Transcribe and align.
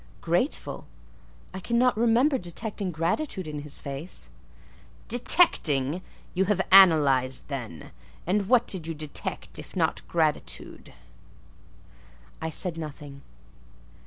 "Grateful! 0.21 0.87
I 1.53 1.59
cannot 1.59 1.95
remember 1.95 2.39
detecting 2.39 2.89
gratitude 2.91 3.47
in 3.47 3.59
his 3.59 3.79
face." 3.79 4.29
"Detecting! 5.07 6.01
You 6.33 6.45
have 6.45 6.59
analysed, 6.71 7.49
then. 7.49 7.91
And 8.25 8.49
what 8.49 8.65
did 8.65 8.87
you 8.87 8.95
detect, 8.95 9.59
if 9.59 9.75
not 9.75 10.01
gratitude?" 10.07 10.95
I 12.41 12.49
said 12.49 12.77
nothing. 12.79 13.21